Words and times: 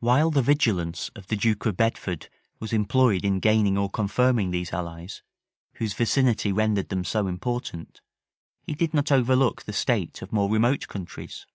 While 0.00 0.32
the 0.32 0.42
vigilance 0.42 1.10
of 1.14 1.28
the 1.28 1.36
duke 1.36 1.66
of 1.66 1.76
Bedford 1.76 2.28
was 2.58 2.72
employed 2.72 3.24
in 3.24 3.38
gaining 3.38 3.78
or 3.78 3.88
confirming 3.88 4.50
these 4.50 4.72
allies, 4.72 5.22
whose 5.74 5.92
vicinity 5.94 6.50
rendered 6.50 6.88
them 6.88 7.04
so 7.04 7.28
important, 7.28 8.00
he 8.64 8.74
did 8.74 8.92
not 8.92 9.12
overlook 9.12 9.62
the 9.62 9.72
state 9.72 10.20
of 10.20 10.32
more 10.32 10.50
remote 10.50 10.88
countries. 10.88 11.46